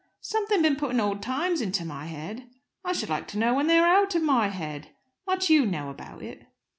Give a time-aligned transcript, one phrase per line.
[0.19, 2.49] "Something been putting old times into my head?
[2.83, 4.87] I should like to know when they're out of my head!
[5.27, 6.47] Much you know about it!"